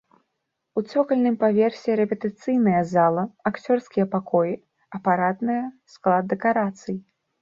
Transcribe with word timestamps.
У 0.79 0.83
цокальным 0.91 1.35
паверсе 1.43 1.97
рэпетыцыйная 1.99 2.81
зала, 2.93 3.23
акцёрскія 3.49 4.05
пакоі, 4.15 4.53
апаратная, 5.01 5.63
склад 5.99 6.23
дэкарацый. 6.33 6.97